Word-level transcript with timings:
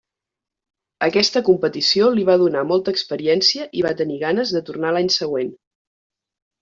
Aquesta 1.07 1.43
competició 1.49 2.07
li 2.15 2.25
va 2.29 2.37
donar 2.43 2.65
molta 2.71 2.95
experiència 2.97 3.67
i 3.81 3.85
va 3.89 3.95
tenir 4.01 4.19
ganes 4.27 4.55
de 4.57 4.63
tornar 4.71 4.95
l'any 4.97 5.13
següent. 5.21 5.53